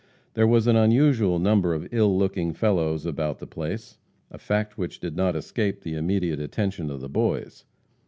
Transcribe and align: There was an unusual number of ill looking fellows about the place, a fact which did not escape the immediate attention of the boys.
There 0.33 0.47
was 0.47 0.65
an 0.65 0.75
unusual 0.75 1.37
number 1.37 1.75
of 1.75 1.87
ill 1.93 2.17
looking 2.17 2.53
fellows 2.53 3.05
about 3.05 3.37
the 3.37 3.45
place, 3.45 3.99
a 4.31 4.39
fact 4.39 4.75
which 4.75 4.99
did 4.99 5.15
not 5.15 5.35
escape 5.35 5.81
the 5.81 5.93
immediate 5.93 6.39
attention 6.39 6.89
of 6.89 7.01
the 7.01 7.07
boys. 7.09 7.65